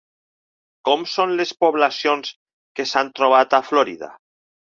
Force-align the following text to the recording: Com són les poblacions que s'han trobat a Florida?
Com 0.87 1.03
són 1.11 1.33
les 1.41 1.51
poblacions 1.65 2.33
que 2.79 2.87
s'han 2.93 3.13
trobat 3.21 3.57
a 3.59 3.63
Florida? 3.71 4.13